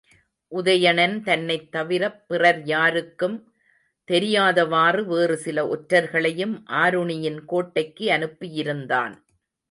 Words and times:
உதயணன் 0.51 1.21
தன்னைத் 1.21 1.75
தவிரப் 1.75 2.21
பிறர் 2.27 2.61
யாருக்கும் 2.63 3.35
தெரியாதவாறு 4.07 5.03
வேறு 5.05 5.37
சில 5.37 5.65
ஒற்றர்களையும் 5.67 6.55
ஆருணியின் 6.69 7.45
கோட்டைக்கு 7.45 8.11
அனுப்பியிருந்தான். 8.11 9.13